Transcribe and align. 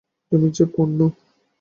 তুমি 0.31 0.47
যে– 0.51 0.71
পূর্ণ। 0.73 0.99